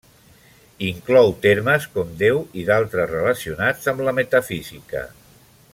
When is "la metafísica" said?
4.09-5.07